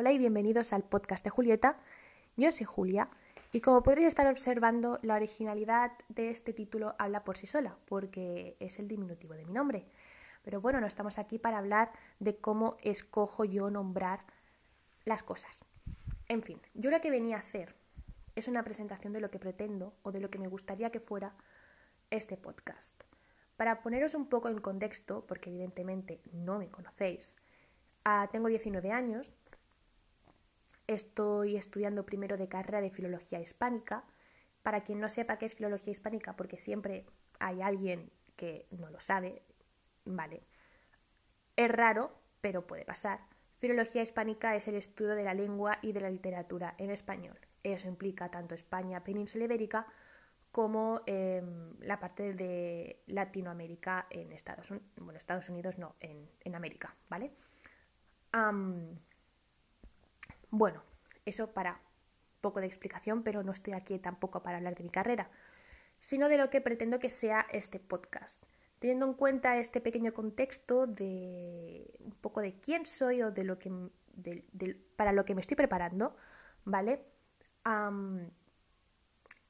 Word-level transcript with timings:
Hola 0.00 0.12
y 0.12 0.18
bienvenidos 0.18 0.72
al 0.72 0.82
podcast 0.82 1.22
de 1.22 1.28
Julieta. 1.28 1.76
Yo 2.34 2.50
soy 2.52 2.64
Julia 2.64 3.10
y 3.52 3.60
como 3.60 3.82
podréis 3.82 4.08
estar 4.08 4.26
observando, 4.28 4.98
la 5.02 5.14
originalidad 5.14 5.92
de 6.08 6.30
este 6.30 6.54
título 6.54 6.94
habla 6.98 7.22
por 7.22 7.36
sí 7.36 7.46
sola, 7.46 7.76
porque 7.84 8.56
es 8.60 8.78
el 8.78 8.88
diminutivo 8.88 9.34
de 9.34 9.44
mi 9.44 9.52
nombre. 9.52 9.84
Pero 10.42 10.58
bueno, 10.62 10.80
no 10.80 10.86
estamos 10.86 11.18
aquí 11.18 11.38
para 11.38 11.58
hablar 11.58 11.92
de 12.18 12.34
cómo 12.38 12.78
escojo 12.80 13.44
yo 13.44 13.68
nombrar 13.68 14.24
las 15.04 15.22
cosas. 15.22 15.62
En 16.28 16.42
fin, 16.42 16.62
yo 16.72 16.90
lo 16.90 17.02
que 17.02 17.10
venía 17.10 17.36
a 17.36 17.40
hacer 17.40 17.74
es 18.36 18.48
una 18.48 18.64
presentación 18.64 19.12
de 19.12 19.20
lo 19.20 19.30
que 19.30 19.38
pretendo 19.38 19.92
o 20.02 20.12
de 20.12 20.20
lo 20.20 20.30
que 20.30 20.38
me 20.38 20.48
gustaría 20.48 20.88
que 20.88 21.00
fuera 21.00 21.34
este 22.08 22.38
podcast. 22.38 22.98
Para 23.58 23.82
poneros 23.82 24.14
un 24.14 24.30
poco 24.30 24.48
en 24.48 24.62
contexto, 24.62 25.26
porque 25.26 25.50
evidentemente 25.50 26.22
no 26.32 26.58
me 26.58 26.70
conocéis, 26.70 27.36
ah, 28.06 28.30
tengo 28.32 28.48
19 28.48 28.92
años, 28.92 29.34
Estoy 30.90 31.54
estudiando 31.54 32.04
primero 32.04 32.36
de 32.36 32.48
carrera 32.48 32.80
de 32.80 32.90
Filología 32.90 33.38
Hispánica. 33.38 34.02
Para 34.64 34.80
quien 34.80 34.98
no 34.98 35.08
sepa 35.08 35.38
qué 35.38 35.46
es 35.46 35.54
Filología 35.54 35.92
Hispánica, 35.92 36.34
porque 36.34 36.58
siempre 36.58 37.06
hay 37.38 37.62
alguien 37.62 38.10
que 38.34 38.66
no 38.72 38.90
lo 38.90 38.98
sabe, 38.98 39.44
vale. 40.04 40.42
Es 41.54 41.70
raro, 41.70 42.10
pero 42.40 42.66
puede 42.66 42.84
pasar. 42.84 43.20
Filología 43.60 44.02
Hispánica 44.02 44.56
es 44.56 44.66
el 44.66 44.74
estudio 44.74 45.14
de 45.14 45.22
la 45.22 45.32
lengua 45.32 45.78
y 45.80 45.92
de 45.92 46.00
la 46.00 46.10
literatura 46.10 46.74
en 46.76 46.90
español. 46.90 47.38
Eso 47.62 47.86
implica 47.86 48.28
tanto 48.28 48.56
España, 48.56 49.04
península 49.04 49.44
ibérica, 49.44 49.86
como 50.50 51.02
em, 51.06 51.78
la 51.78 52.00
parte 52.00 52.34
de 52.34 53.04
Latinoamérica 53.06 54.08
en 54.10 54.32
Estados 54.32 54.68
Unidos, 54.72 54.88
bueno, 54.96 55.18
Estados 55.18 55.48
Unidos 55.50 55.78
no, 55.78 55.94
en, 56.00 56.54
América, 56.56 56.96
¿vale? 57.08 57.30
Bueno, 60.50 60.82
eso 61.24 61.52
para 61.52 61.80
poco 62.40 62.60
de 62.60 62.66
explicación, 62.66 63.22
pero 63.22 63.42
no 63.42 63.52
estoy 63.52 63.74
aquí 63.74 63.98
tampoco 63.98 64.42
para 64.42 64.56
hablar 64.58 64.74
de 64.74 64.84
mi 64.84 64.90
carrera, 64.90 65.30
sino 66.00 66.28
de 66.28 66.38
lo 66.38 66.50
que 66.50 66.60
pretendo 66.60 66.98
que 66.98 67.08
sea 67.08 67.46
este 67.50 67.78
podcast. 67.78 68.44
Teniendo 68.78 69.06
en 69.06 69.14
cuenta 69.14 69.58
este 69.58 69.80
pequeño 69.80 70.12
contexto 70.12 70.86
de 70.86 71.94
un 72.00 72.12
poco 72.12 72.40
de 72.40 72.58
quién 72.58 72.86
soy 72.86 73.22
o 73.22 73.30
de 73.30 73.44
lo 73.44 73.58
que 73.58 73.70
para 74.96 75.12
lo 75.12 75.24
que 75.24 75.34
me 75.34 75.40
estoy 75.40 75.56
preparando, 75.56 76.16
¿vale? 76.64 77.04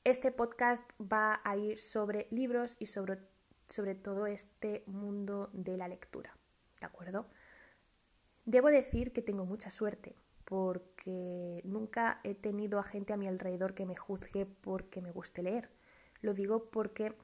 este 0.02 0.32
podcast 0.32 0.84
va 1.00 1.40
a 1.44 1.56
ir 1.56 1.78
sobre 1.78 2.26
libros 2.30 2.76
y 2.80 2.86
sobre, 2.86 3.18
sobre 3.68 3.94
todo 3.94 4.26
este 4.26 4.82
mundo 4.86 5.48
de 5.52 5.76
la 5.76 5.86
lectura, 5.86 6.36
¿de 6.80 6.86
acuerdo? 6.86 7.28
Debo 8.44 8.68
decir 8.68 9.12
que 9.12 9.22
tengo 9.22 9.46
mucha 9.46 9.70
suerte 9.70 10.16
porque 10.50 11.60
nunca 11.62 12.18
he 12.24 12.34
tenido 12.34 12.80
a 12.80 12.82
gente 12.82 13.12
a 13.12 13.16
mi 13.16 13.28
alrededor 13.28 13.72
que 13.72 13.86
me 13.86 13.94
juzgue 13.94 14.46
porque 14.46 15.00
me 15.00 15.12
guste 15.12 15.44
leer. 15.44 15.70
Lo 16.22 16.34
digo 16.34 16.70
porque 16.70 17.16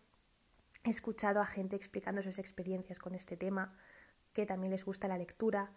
he 0.85 0.91
escuchado 0.91 1.41
a 1.41 1.47
gente 1.47 1.75
explicando 1.75 2.23
sus 2.23 2.39
experiencias 2.39 3.01
con 3.01 3.17
este 3.17 3.37
tema, 3.37 3.77
que 4.33 4.47
también 4.47 4.71
les 4.71 4.85
gusta 4.85 5.09
la 5.09 5.19
lectura 5.19 5.73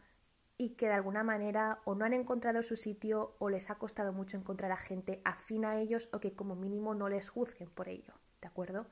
y 0.59 0.75
que 0.75 0.89
de 0.89 0.93
alguna 0.93 1.23
manera 1.23 1.79
o 1.85 1.95
no 1.95 2.05
han 2.05 2.13
encontrado 2.13 2.61
su 2.61 2.75
sitio 2.75 3.35
o 3.39 3.49
les 3.49 3.71
ha 3.71 3.79
costado 3.79 4.13
mucho 4.13 4.37
encontrar 4.37 4.71
a 4.71 4.77
gente 4.77 5.19
afín 5.25 5.65
a 5.65 5.81
ellos 5.81 6.07
o 6.13 6.19
que 6.19 6.33
como 6.33 6.55
mínimo 6.55 6.93
no 6.93 7.09
les 7.09 7.29
juzguen 7.29 7.71
por 7.71 7.89
ello, 7.89 8.13
¿de 8.41 8.47
acuerdo? 8.47 8.85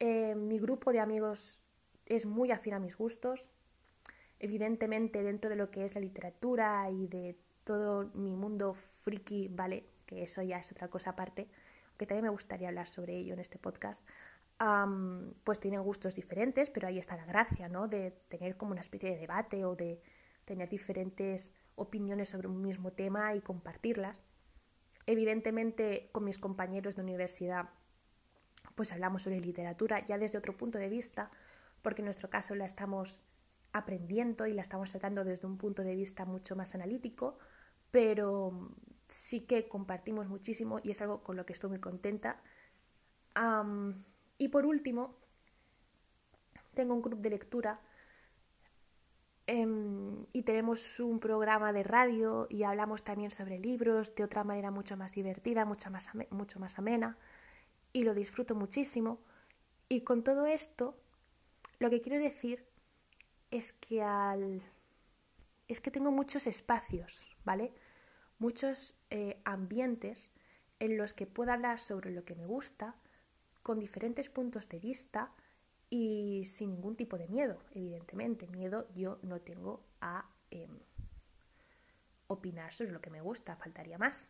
Eh, 0.00 0.34
mi 0.34 0.58
grupo 0.58 0.90
de 0.90 1.00
amigos 1.00 1.60
es 2.06 2.24
muy 2.24 2.50
afín 2.50 2.72
a 2.72 2.78
mis 2.78 2.96
gustos. 2.96 3.46
Evidentemente, 4.38 5.22
dentro 5.22 5.50
de 5.50 5.56
lo 5.56 5.70
que 5.70 5.84
es 5.84 5.94
la 5.94 6.00
literatura 6.00 6.88
y 6.90 7.08
de 7.08 7.36
todo 7.68 8.10
mi 8.14 8.34
mundo 8.34 8.72
friki, 8.72 9.48
¿vale? 9.48 9.84
Que 10.06 10.22
eso 10.22 10.40
ya 10.40 10.56
es 10.56 10.72
otra 10.72 10.88
cosa 10.88 11.10
aparte, 11.10 11.50
que 11.98 12.06
también 12.06 12.24
me 12.24 12.30
gustaría 12.30 12.68
hablar 12.68 12.86
sobre 12.86 13.14
ello 13.14 13.34
en 13.34 13.40
este 13.40 13.58
podcast. 13.58 14.08
pues 15.44 15.60
tienen 15.60 15.82
gustos 15.82 16.14
diferentes, 16.14 16.70
pero 16.70 16.88
ahí 16.88 16.98
está 16.98 17.14
la 17.14 17.26
gracia, 17.26 17.68
¿no? 17.68 17.86
De 17.86 18.12
tener 18.28 18.56
como 18.56 18.72
una 18.72 18.80
especie 18.80 19.10
de 19.10 19.18
debate 19.18 19.66
o 19.66 19.76
de 19.76 20.00
tener 20.46 20.70
diferentes 20.70 21.52
opiniones 21.76 22.30
sobre 22.30 22.48
un 22.48 22.62
mismo 22.62 22.90
tema 22.90 23.34
y 23.34 23.42
compartirlas. 23.42 24.22
Evidentemente, 25.04 26.08
con 26.10 26.24
mis 26.24 26.38
compañeros 26.38 26.96
de 26.96 27.02
universidad, 27.02 27.68
pues 28.76 28.92
hablamos 28.92 29.24
sobre 29.24 29.40
literatura 29.40 30.00
ya 30.06 30.16
desde 30.16 30.38
otro 30.38 30.56
punto 30.56 30.78
de 30.78 30.88
vista, 30.88 31.30
porque 31.82 32.00
en 32.00 32.06
nuestro 32.06 32.30
caso 32.30 32.54
la 32.54 32.64
estamos 32.64 33.24
aprendiendo 33.72 34.46
y 34.46 34.54
la 34.54 34.62
estamos 34.62 34.90
tratando 34.90 35.22
desde 35.22 35.46
un 35.46 35.58
punto 35.58 35.82
de 35.82 35.94
vista 35.94 36.24
mucho 36.24 36.56
más 36.56 36.74
analítico, 36.74 37.38
pero 37.90 38.70
sí 39.08 39.40
que 39.40 39.68
compartimos 39.68 40.28
muchísimo 40.28 40.80
y 40.82 40.90
es 40.90 41.00
algo 41.00 41.22
con 41.22 41.36
lo 41.36 41.46
que 41.46 41.52
estoy 41.52 41.70
muy 41.70 41.80
contenta. 41.80 42.42
y 44.38 44.48
por 44.48 44.66
último, 44.66 45.16
tengo 46.74 46.94
un 46.94 47.02
club 47.02 47.20
de 47.20 47.30
lectura 47.30 47.80
em, 49.46 50.26
y 50.32 50.42
tenemos 50.42 51.00
un 51.00 51.18
programa 51.20 51.72
de 51.72 51.82
radio 51.82 52.46
y 52.50 52.62
hablamos 52.64 53.02
también 53.02 53.30
sobre 53.30 53.58
libros 53.58 54.14
de 54.14 54.24
otra 54.24 54.44
manera 54.44 54.70
mucho 54.70 54.96
más 54.96 55.12
divertida, 55.12 55.64
mucho 55.64 55.90
más, 55.90 56.10
mucho 56.30 56.60
más 56.60 56.78
amena 56.78 57.16
y 57.92 58.04
lo 58.04 58.14
disfruto 58.14 58.54
muchísimo. 58.54 59.20
Y 59.88 60.02
con 60.02 60.22
todo 60.22 60.46
esto, 60.46 60.96
lo 61.78 61.90
que 61.90 62.00
quiero 62.00 62.22
decir 62.22 62.66
es 63.50 63.72
que 63.72 64.02
al 64.02 64.62
es 65.68 65.80
que 65.80 65.90
tengo 65.90 66.10
muchos 66.10 66.46
espacios, 66.46 67.36
¿vale? 67.44 67.72
Muchos 68.38 68.94
eh, 69.10 69.40
ambientes 69.44 70.30
en 70.80 70.96
los 70.96 71.12
que 71.12 71.26
puedo 71.26 71.52
hablar 71.52 71.78
sobre 71.78 72.10
lo 72.10 72.24
que 72.24 72.34
me 72.34 72.46
gusta, 72.46 72.96
con 73.62 73.78
diferentes 73.78 74.30
puntos 74.30 74.68
de 74.68 74.78
vista 74.78 75.32
y 75.90 76.42
sin 76.44 76.70
ningún 76.70 76.96
tipo 76.96 77.18
de 77.18 77.28
miedo, 77.28 77.62
evidentemente. 77.72 78.46
Miedo 78.46 78.88
yo 78.94 79.18
no 79.22 79.40
tengo 79.40 79.84
a 80.00 80.30
em, 80.50 80.78
opinar 82.28 82.72
sobre 82.72 82.92
lo 82.92 83.00
que 83.00 83.10
me 83.10 83.20
gusta, 83.20 83.56
faltaría 83.56 83.98
más. 83.98 84.28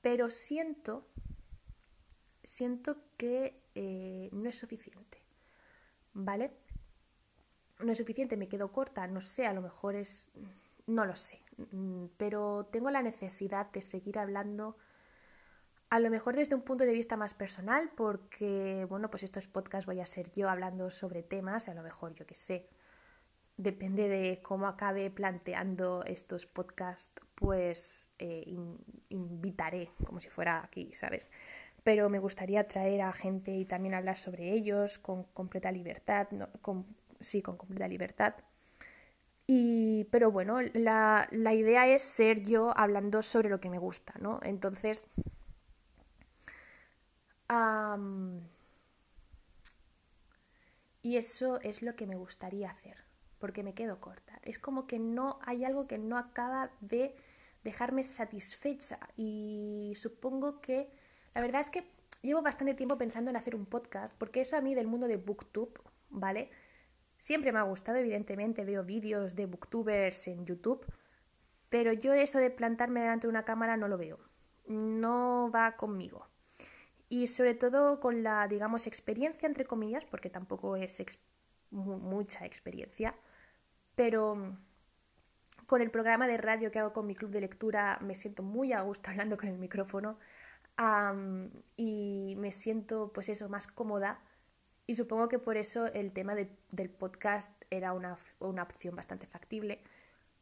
Pero 0.00 0.30
siento, 0.30 1.06
siento 2.42 3.02
que 3.16 3.60
eh, 3.74 4.30
no 4.32 4.48
es 4.48 4.56
suficiente, 4.56 5.22
¿vale? 6.14 6.50
No 7.82 7.92
es 7.92 7.98
suficiente, 7.98 8.36
me 8.36 8.46
quedo 8.46 8.72
corta, 8.72 9.06
no 9.06 9.20
sé, 9.20 9.46
a 9.46 9.52
lo 9.52 9.62
mejor 9.62 9.96
es, 9.96 10.28
no 10.86 11.04
lo 11.04 11.16
sé, 11.16 11.40
mm, 11.72 12.06
pero 12.16 12.68
tengo 12.70 12.90
la 12.90 13.02
necesidad 13.02 13.70
de 13.70 13.82
seguir 13.82 14.18
hablando, 14.18 14.76
a 15.90 15.98
lo 15.98 16.10
mejor 16.10 16.36
desde 16.36 16.54
un 16.54 16.62
punto 16.62 16.84
de 16.84 16.92
vista 16.92 17.16
más 17.16 17.34
personal, 17.34 17.90
porque, 17.96 18.86
bueno, 18.88 19.10
pues 19.10 19.22
estos 19.24 19.48
podcasts 19.48 19.86
voy 19.86 20.00
a 20.00 20.06
ser 20.06 20.30
yo 20.30 20.48
hablando 20.48 20.90
sobre 20.90 21.22
temas, 21.22 21.68
a 21.68 21.74
lo 21.74 21.82
mejor 21.82 22.14
yo 22.14 22.26
qué 22.26 22.34
sé, 22.34 22.68
depende 23.56 24.08
de 24.08 24.40
cómo 24.42 24.66
acabe 24.66 25.10
planteando 25.10 26.02
estos 26.04 26.46
podcasts, 26.46 27.22
pues 27.34 28.08
eh, 28.18 28.44
invitaré, 29.10 29.90
como 30.06 30.20
si 30.20 30.28
fuera 30.28 30.62
aquí, 30.64 30.92
¿sabes? 30.94 31.28
Pero 31.82 32.08
me 32.08 32.18
gustaría 32.18 32.66
traer 32.68 33.02
a 33.02 33.12
gente 33.12 33.54
y 33.56 33.64
también 33.64 33.94
hablar 33.94 34.16
sobre 34.16 34.52
ellos 34.52 34.98
con 34.98 35.24
completa 35.24 35.72
libertad, 35.72 36.28
no, 36.30 36.48
con 36.62 36.86
sí, 37.20 37.42
con 37.42 37.56
completa 37.56 37.88
libertad. 37.88 38.34
Y, 39.46 40.04
pero 40.12 40.30
bueno, 40.30 40.60
la, 40.74 41.28
idea 41.32 41.86
es 41.88 42.02
ser 42.02 42.42
yo 42.42 42.72
hablando 42.76 43.22
sobre 43.22 43.48
lo 43.48 43.60
que 43.60 43.70
me 43.70 43.78
gusta, 43.78 44.14
¿no? 44.20 44.38
Entonces, 44.42 45.04
y 51.02 51.16
eso 51.16 51.60
es 51.62 51.82
lo 51.82 51.96
que 51.96 52.06
me 52.06 52.14
gustaría 52.14 52.70
hacer, 52.70 52.96
porque 53.38 53.62
me 53.64 53.74
quedo 53.74 54.00
corta. 54.00 54.38
Es 54.42 54.58
como 54.58 54.86
que 54.86 54.98
no 54.98 55.40
hay 55.42 55.64
algo 55.64 55.88
que 55.88 55.98
no 55.98 56.16
acaba 56.16 56.70
de 56.80 57.16
dejarme 57.64 58.04
satisfecha 58.04 59.00
y 59.16 59.94
supongo 59.96 60.60
que 60.60 60.90
la 61.34 61.42
verdad 61.42 61.60
es 61.60 61.70
que 61.70 61.90
llevo 62.22 62.42
bastante 62.42 62.74
tiempo 62.74 62.96
pensando 62.98 63.30
en 63.30 63.36
hacer 63.36 63.54
un 63.54 63.66
podcast, 63.66 64.16
porque 64.16 64.42
eso 64.42 64.56
a 64.56 64.60
mí 64.60 64.74
del 64.74 64.86
mundo 64.86 65.08
de 65.08 65.16
booktube, 65.16 65.72
¿vale? 66.10 66.50
Siempre 67.20 67.52
me 67.52 67.58
ha 67.58 67.64
gustado, 67.64 67.98
evidentemente, 67.98 68.64
veo 68.64 68.82
vídeos 68.82 69.34
de 69.36 69.44
booktubers 69.44 70.26
en 70.26 70.46
YouTube, 70.46 70.86
pero 71.68 71.92
yo 71.92 72.14
eso 72.14 72.38
de 72.38 72.48
plantarme 72.48 73.00
delante 73.00 73.26
de 73.26 73.30
una 73.30 73.44
cámara 73.44 73.76
no 73.76 73.88
lo 73.88 73.98
veo. 73.98 74.18
No 74.66 75.50
va 75.54 75.76
conmigo. 75.76 76.26
Y 77.10 77.26
sobre 77.26 77.54
todo 77.54 78.00
con 78.00 78.22
la, 78.22 78.48
digamos, 78.48 78.86
experiencia, 78.86 79.46
entre 79.46 79.66
comillas, 79.66 80.06
porque 80.06 80.30
tampoco 80.30 80.76
es 80.76 81.02
mucha 81.70 82.46
experiencia, 82.46 83.14
pero 83.94 84.56
con 85.66 85.82
el 85.82 85.90
programa 85.90 86.26
de 86.26 86.38
radio 86.38 86.70
que 86.70 86.78
hago 86.78 86.94
con 86.94 87.06
mi 87.06 87.14
club 87.14 87.32
de 87.32 87.42
lectura 87.42 87.98
me 88.00 88.14
siento 88.14 88.42
muy 88.42 88.72
a 88.72 88.80
gusto 88.80 89.10
hablando 89.10 89.36
con 89.36 89.50
el 89.50 89.58
micrófono 89.58 90.18
y 91.76 92.34
me 92.38 92.50
siento, 92.50 93.12
pues 93.12 93.28
eso, 93.28 93.50
más 93.50 93.66
cómoda 93.66 94.22
y 94.90 94.94
supongo 94.94 95.28
que 95.28 95.38
por 95.38 95.56
eso 95.56 95.86
el 95.86 96.10
tema 96.10 96.34
del 96.34 96.90
podcast 96.90 97.52
era 97.70 97.92
una, 97.92 98.18
opción 98.40 98.96
bastante 98.96 99.28
factible. 99.28 99.84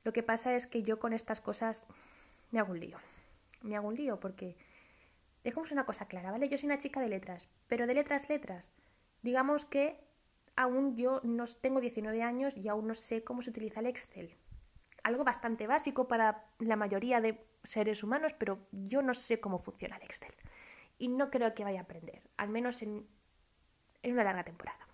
Lo 0.04 0.14
que 0.14 0.22
pasa 0.22 0.54
es 0.54 0.66
que 0.66 0.82
yo 0.82 0.98
con 0.98 1.12
estas 1.12 1.42
cosas 1.42 1.84
me 2.50 2.58
hago 2.58 2.72
un 2.72 2.80
lío. 2.80 2.96
Me 3.60 3.76
hago 3.76 3.88
un 3.88 3.94
lío 3.94 4.18
porque 4.20 4.56
dejemos 5.44 5.70
una 5.70 5.84
cosa 5.84 6.08
clara, 6.08 6.30
¿vale? 6.30 6.48
Yo 6.48 6.56
soy 6.56 6.68
una 6.68 6.78
chica 6.78 7.02
de 7.02 7.10
letras, 7.10 7.50
pero 7.66 7.86
de 7.86 7.92
letras, 7.92 8.30
letras. 8.30 8.72
Digamos 9.20 9.66
que 9.66 10.00
aún 10.56 10.96
yo 10.96 11.20
no 11.24 11.44
tengo 11.60 11.82
19 11.82 12.22
años 12.22 12.56
y 12.56 12.68
aún 12.68 12.86
no 12.86 12.94
sé 12.94 13.22
cómo 13.22 13.42
se 13.42 13.50
utiliza 13.50 13.80
el 13.80 13.86
Excel. 13.86 14.34
Algo 15.02 15.24
bastante 15.24 15.66
básico 15.66 16.08
para 16.08 16.46
la 16.58 16.76
mayoría 16.76 17.20
de 17.20 17.44
seres 17.64 18.02
humanos, 18.02 18.32
pero 18.32 18.66
yo 18.72 19.02
no 19.02 19.12
sé 19.12 19.40
cómo 19.40 19.58
funciona 19.58 19.96
el 19.96 20.04
Excel. 20.04 20.32
Y 20.96 21.08
no 21.08 21.28
creo 21.28 21.52
que 21.54 21.64
vaya 21.64 21.80
a 21.80 21.82
aprender, 21.82 22.22
al 22.38 22.48
menos 22.48 22.80
en, 22.80 23.06
en 24.02 24.12
una 24.12 24.24
larga 24.24 24.44
temporada. 24.44 24.88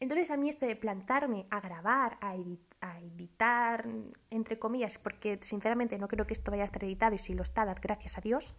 Entonces 0.00 0.30
a 0.30 0.36
mí 0.38 0.48
esto 0.48 0.66
de 0.66 0.76
plantarme 0.76 1.46
a 1.50 1.60
grabar, 1.60 2.16
a, 2.22 2.34
editar, 2.34 3.86
entre 4.30 4.58
comillas, 4.58 4.96
porque 4.96 5.38
sinceramente 5.42 5.98
no 5.98 6.08
creo 6.08 6.26
que 6.26 6.32
esto 6.32 6.50
vaya 6.50 6.62
a 6.62 6.66
estar 6.66 6.82
editado 6.82 7.14
y 7.14 7.18
si 7.18 7.34
lo 7.34 7.42
está, 7.42 7.66
gracias 7.74 8.16
a 8.16 8.22
Dios, 8.22 8.56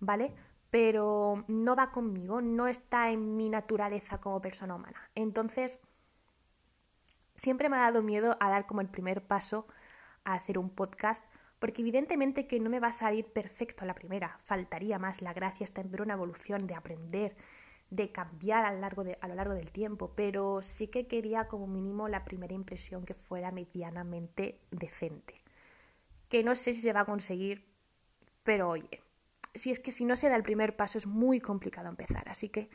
¿vale? 0.00 0.34
Pero 0.70 1.44
no 1.46 1.76
va 1.76 1.92
conmigo, 1.92 2.40
no 2.40 2.66
está 2.66 3.10
en 3.10 3.36
mi 3.36 3.48
naturaleza 3.48 4.18
como 4.18 4.40
persona 4.40 4.74
humana. 4.74 5.08
Entonces, 5.14 5.78
siempre 7.36 7.68
me 7.68 7.76
ha 7.76 7.82
dado 7.82 8.02
miedo 8.02 8.36
a 8.40 8.50
dar 8.50 8.66
como 8.66 8.80
el 8.80 8.88
primer 8.88 9.24
paso 9.24 9.68
a 10.24 10.34
hacer 10.34 10.58
un 10.58 10.70
podcast, 10.70 11.24
porque 11.60 11.82
evidentemente 11.82 12.48
que 12.48 12.58
no 12.58 12.70
me 12.70 12.80
va 12.80 12.88
a 12.88 12.92
salir 12.92 13.26
perfecto 13.26 13.84
la 13.84 13.94
primera, 13.94 14.40
faltaría 14.42 14.98
más, 14.98 15.22
la 15.22 15.32
gracia 15.32 15.62
está 15.62 15.80
en 15.80 15.92
ver 15.92 16.02
una 16.02 16.14
evolución, 16.14 16.66
de 16.66 16.74
aprender, 16.74 17.36
de 17.92 18.10
cambiar 18.10 18.64
a 18.64 18.72
lo, 18.72 18.80
largo 18.80 19.04
de, 19.04 19.18
a 19.20 19.28
lo 19.28 19.34
largo 19.34 19.52
del 19.52 19.70
tiempo, 19.70 20.14
pero 20.16 20.62
sí 20.62 20.88
que 20.88 21.06
quería 21.06 21.46
como 21.46 21.66
mínimo 21.66 22.08
la 22.08 22.24
primera 22.24 22.54
impresión 22.54 23.04
que 23.04 23.12
fuera 23.12 23.50
medianamente 23.50 24.58
decente. 24.70 25.42
Que 26.30 26.42
no 26.42 26.54
sé 26.54 26.72
si 26.72 26.80
se 26.80 26.94
va 26.94 27.00
a 27.00 27.04
conseguir, 27.04 27.66
pero 28.44 28.70
oye, 28.70 29.02
si 29.54 29.70
es 29.70 29.78
que 29.78 29.92
si 29.92 30.06
no 30.06 30.16
se 30.16 30.30
da 30.30 30.36
el 30.36 30.42
primer 30.42 30.74
paso 30.74 30.96
es 30.96 31.06
muy 31.06 31.38
complicado 31.38 31.90
empezar, 31.90 32.30
así 32.30 32.48
que 32.48 32.70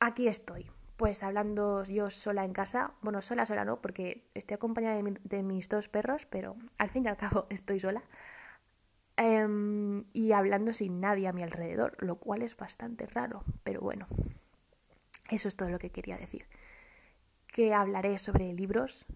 aquí 0.00 0.26
estoy, 0.26 0.70
pues 0.96 1.22
hablando 1.22 1.84
yo 1.84 2.08
sola 2.08 2.46
en 2.46 2.54
casa, 2.54 2.94
bueno, 3.02 3.20
sola, 3.20 3.44
sola 3.44 3.66
no, 3.66 3.82
porque 3.82 4.26
estoy 4.32 4.54
acompañada 4.54 5.02
de, 5.02 5.20
de 5.22 5.42
mis 5.42 5.68
dos 5.68 5.90
perros, 5.90 6.24
pero 6.24 6.56
al 6.78 6.88
fin 6.88 7.04
y 7.04 7.08
al 7.08 7.18
cabo 7.18 7.46
estoy 7.50 7.78
sola. 7.78 8.02
Em, 9.24 10.04
y 10.12 10.32
hablando 10.32 10.72
sin 10.72 10.98
nadie 10.98 11.28
a 11.28 11.32
mi 11.32 11.42
alrededor, 11.42 11.94
lo 12.00 12.16
cual 12.16 12.42
es 12.42 12.56
bastante 12.56 13.06
raro, 13.06 13.44
pero 13.62 13.80
bueno, 13.80 14.08
eso 15.30 15.46
es 15.46 15.54
todo 15.54 15.70
lo 15.70 15.78
que 15.78 15.90
quería 15.90 16.16
decir. 16.16 16.48
Que 17.46 17.72
hablaré 17.72 18.18
sobre 18.18 18.52
libros, 18.52 19.06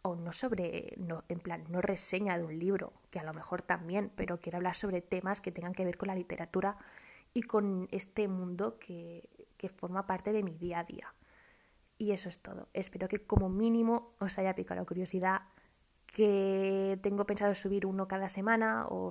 o 0.00 0.16
no 0.16 0.32
sobre, 0.32 0.94
no, 0.96 1.24
en 1.28 1.38
plan, 1.38 1.64
no 1.68 1.82
reseña 1.82 2.38
de 2.38 2.44
un 2.44 2.58
libro, 2.58 2.94
que 3.10 3.18
a 3.18 3.22
lo 3.22 3.34
mejor 3.34 3.60
también, 3.60 4.10
pero 4.16 4.40
quiero 4.40 4.56
hablar 4.56 4.74
sobre 4.74 5.02
temas 5.02 5.42
que 5.42 5.52
tengan 5.52 5.74
que 5.74 5.84
ver 5.84 5.98
con 5.98 6.06
la 6.06 6.14
literatura 6.14 6.78
y 7.34 7.42
con 7.42 7.88
este 7.90 8.26
mundo 8.26 8.78
que, 8.78 9.28
que 9.58 9.68
forma 9.68 10.06
parte 10.06 10.32
de 10.32 10.42
mi 10.42 10.54
día 10.54 10.78
a 10.78 10.84
día. 10.84 11.14
Y 11.98 12.12
eso 12.12 12.30
es 12.30 12.38
todo. 12.38 12.70
Espero 12.72 13.06
que 13.06 13.26
como 13.26 13.50
mínimo 13.50 14.14
os 14.18 14.38
haya 14.38 14.54
picado 14.54 14.80
la 14.80 14.86
curiosidad 14.86 15.42
que 16.12 16.98
tengo 17.02 17.24
pensado 17.24 17.54
subir 17.54 17.86
uno 17.86 18.08
cada 18.08 18.28
semana 18.28 18.86
o 18.88 19.10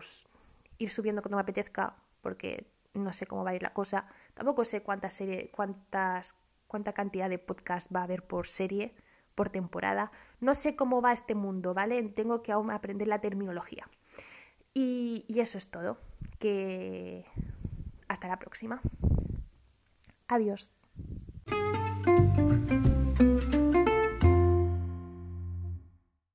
ir 0.77 0.89
subiendo 0.89 1.21
cuando 1.21 1.37
me 1.37 1.41
apetezca 1.41 1.95
porque 2.21 2.67
no 2.93 3.13
sé 3.13 3.25
cómo 3.25 3.43
va 3.43 3.51
a 3.51 3.55
ir 3.55 3.63
la 3.63 3.73
cosa. 3.73 4.07
Tampoco 4.33 4.65
sé 4.65 4.81
cuánta 4.81 5.09
serie, 5.09 5.49
cuántas, 5.51 6.35
cuánta 6.67 6.93
cantidad 6.93 7.29
de 7.29 7.37
podcast 7.39 7.93
va 7.93 8.01
a 8.01 8.03
haber 8.03 8.23
por 8.23 8.47
serie, 8.47 8.93
por 9.35 9.49
temporada. 9.49 10.11
No 10.39 10.55
sé 10.55 10.75
cómo 10.75 11.01
va 11.01 11.13
este 11.13 11.35
mundo, 11.35 11.73
¿vale? 11.73 12.01
Tengo 12.09 12.41
que 12.41 12.51
aún 12.51 12.71
aprender 12.71 13.07
la 13.07 13.21
terminología. 13.21 13.87
Y, 14.73 15.25
y 15.27 15.39
eso 15.39 15.57
es 15.57 15.69
todo. 15.69 15.97
Que 16.39 17.25
hasta 18.07 18.27
la 18.27 18.39
próxima. 18.39 18.81
Adiós. 20.27 20.71